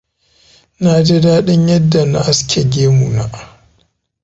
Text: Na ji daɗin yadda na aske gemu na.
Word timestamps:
Na 0.81 0.91
ji 1.05 1.17
daɗin 1.23 1.67
yadda 1.71 2.01
na 2.05 2.19
aske 2.31 2.61
gemu 2.73 3.07
na. 3.15 3.23